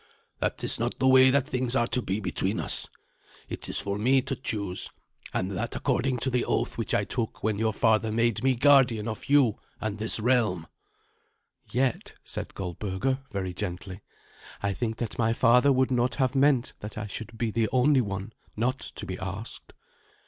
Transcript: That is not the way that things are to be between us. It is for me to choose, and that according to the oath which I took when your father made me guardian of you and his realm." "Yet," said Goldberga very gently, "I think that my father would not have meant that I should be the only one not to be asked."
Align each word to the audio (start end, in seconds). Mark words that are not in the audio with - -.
That 0.39 0.63
is 0.63 0.79
not 0.79 0.97
the 0.97 1.05
way 1.07 1.29
that 1.29 1.47
things 1.47 1.75
are 1.75 1.85
to 1.85 2.01
be 2.01 2.19
between 2.19 2.59
us. 2.59 2.89
It 3.47 3.69
is 3.69 3.77
for 3.77 3.99
me 3.99 4.23
to 4.23 4.35
choose, 4.35 4.89
and 5.31 5.51
that 5.51 5.75
according 5.75 6.17
to 6.21 6.31
the 6.31 6.43
oath 6.43 6.75
which 6.75 6.95
I 6.95 7.03
took 7.03 7.43
when 7.43 7.59
your 7.59 7.71
father 7.71 8.11
made 8.11 8.41
me 8.43 8.55
guardian 8.55 9.07
of 9.07 9.25
you 9.29 9.59
and 9.79 9.99
his 9.99 10.19
realm." 10.19 10.65
"Yet," 11.69 12.15
said 12.23 12.55
Goldberga 12.55 13.21
very 13.31 13.53
gently, 13.53 14.01
"I 14.63 14.73
think 14.73 14.97
that 14.97 15.19
my 15.19 15.33
father 15.33 15.71
would 15.71 15.91
not 15.91 16.15
have 16.15 16.33
meant 16.33 16.73
that 16.79 16.97
I 16.97 17.05
should 17.05 17.37
be 17.37 17.51
the 17.51 17.69
only 17.71 18.01
one 18.01 18.33
not 18.57 18.79
to 18.79 19.05
be 19.05 19.19
asked." 19.19 19.71